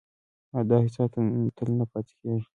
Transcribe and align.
دا 0.69 0.75
احساس 0.83 1.11
تل 1.57 1.69
نه 1.79 1.85
پاتې 1.91 2.13
کېږي. 2.21 2.43